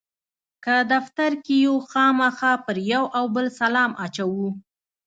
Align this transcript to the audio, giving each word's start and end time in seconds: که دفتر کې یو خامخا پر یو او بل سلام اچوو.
که 0.63 0.75
دفتر 0.93 1.31
کې 1.43 1.55
یو 1.65 1.75
خامخا 1.89 2.51
پر 2.65 2.77
یو 2.91 3.03
او 3.17 3.25
بل 3.35 3.45
سلام 3.59 3.91
اچوو. 4.05 4.47